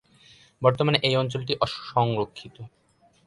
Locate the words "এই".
1.03-1.15